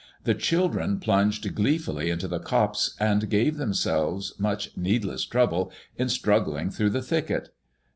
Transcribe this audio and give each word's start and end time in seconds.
The 0.23 0.33
children 0.33 0.99
plunged 0.99 1.53
gleefully 1.53 2.09
into 2.09 2.27
the 2.27 2.39
copse, 2.39 2.95
and 2.99 3.29
gave 3.29 3.57
themselves 3.57 4.33
much 4.39 4.75
need 4.75 5.05
less 5.05 5.25
trouble 5.25 5.71
in 5.95 6.09
struggling 6.09 6.71
through 6.71 6.89
the 6.89 7.03
thicket. 7.03 7.49